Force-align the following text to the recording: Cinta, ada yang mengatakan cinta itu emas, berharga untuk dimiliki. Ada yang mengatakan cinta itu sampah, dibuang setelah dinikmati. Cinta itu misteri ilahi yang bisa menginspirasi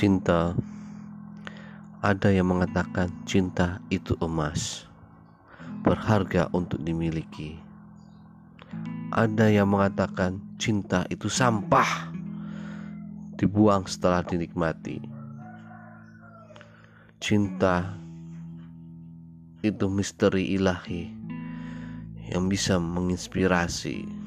Cinta, 0.00 0.56
ada 2.00 2.32
yang 2.32 2.48
mengatakan 2.48 3.12
cinta 3.28 3.84
itu 3.92 4.16
emas, 4.24 4.88
berharga 5.84 6.48
untuk 6.56 6.80
dimiliki. 6.80 7.60
Ada 9.12 9.52
yang 9.52 9.68
mengatakan 9.68 10.40
cinta 10.56 11.04
itu 11.12 11.28
sampah, 11.28 12.08
dibuang 13.36 13.84
setelah 13.84 14.24
dinikmati. 14.24 15.04
Cinta 17.20 17.92
itu 19.60 19.84
misteri 19.92 20.56
ilahi 20.56 21.12
yang 22.32 22.48
bisa 22.48 22.80
menginspirasi 22.80 24.19